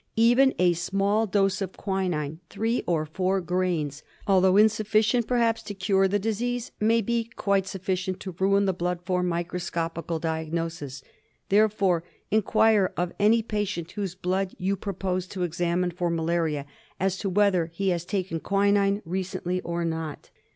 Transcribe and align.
Even 0.17 0.55
a 0.57 0.73
small. 0.73 1.27
dose 1.27 1.61
of 1.61 1.73
quinine, 1.77 2.39
three 2.49 2.83
or 2.87 3.05
four 3.05 3.39
grains, 3.39 4.01
although 4.25 4.57
insufficient 4.57 5.27
perhaps 5.27 5.61
to 5.61 5.75
cure 5.75 6.07
the 6.07 6.17
disease, 6.17 6.71
may 6.79 7.01
be 7.01 7.29
quite 7.35 7.67
sufficient 7.67 8.19
to 8.19 8.31
ruin 8.39 8.65
the 8.65 8.73
blood 8.73 9.01
for 9.05 9.21
microscopical 9.21 10.17
diagnosis. 10.17 11.03
Therefore 11.49 12.03
inquire 12.31 12.91
of 12.97 13.13
any 13.19 13.43
patient 13.43 13.91
whose 13.91 14.15
blood 14.15 14.55
you 14.57 14.75
propose 14.75 15.27
to 15.27 15.43
ex 15.43 15.59
amine 15.61 15.91
for 15.95 16.09
malaria 16.09 16.65
as 16.99 17.17
to 17.19 17.29
whether 17.29 17.67
he 17.67 17.89
has 17.89 18.03
taken 18.03 18.39
quinine 18.39 19.03
recently 19.05 19.61
or 19.61 19.85
not. 19.85 20.31